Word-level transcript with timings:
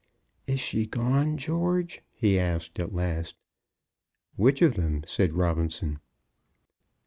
"Is 0.47 0.59
she 0.59 0.87
gone, 0.87 1.37
George?" 1.37 2.01
he 2.11 2.39
asked 2.39 2.79
at 2.79 2.91
last. 2.91 3.37
"Which 4.35 4.63
of 4.63 4.73
them?" 4.73 5.03
said 5.05 5.33
Robinson. 5.33 5.99